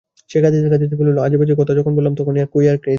[0.29, 2.89] সে কাঁদিতে কাঁদিতে বলিল, আজেবাজে কথা কখন বললাম, কখন ইয়র্কি দিলাম?